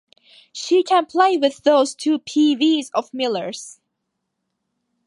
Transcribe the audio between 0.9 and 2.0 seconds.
play with those